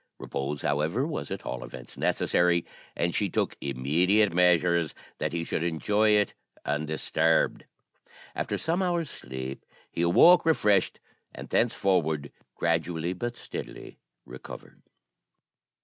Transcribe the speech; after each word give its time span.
Repose, 0.17 0.63
however, 0.63 1.05
was 1.05 1.29
at 1.29 1.45
all 1.45 1.63
events 1.63 1.95
necessary, 1.95 2.65
and 2.95 3.13
she 3.13 3.29
took 3.29 3.55
immediate 3.61 4.33
measures 4.33 4.95
that 5.19 5.31
he 5.31 5.43
should 5.43 5.61
enjoy 5.61 6.09
it 6.09 6.33
undisturbed. 6.65 7.65
After 8.33 8.57
some 8.57 8.81
hours' 8.81 9.11
sleep, 9.11 9.63
he 9.91 10.01
awoke 10.01 10.43
refreshed, 10.43 10.99
and 11.35 11.49
thenceforward 11.49 12.31
gradually 12.55 13.13
but 13.13 13.37
steadily 13.37 13.99
recovered. 14.25 14.81